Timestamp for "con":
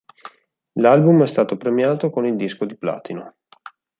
2.09-2.25